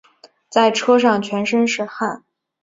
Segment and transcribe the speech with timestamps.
[0.49, 2.23] 在车上全身是汗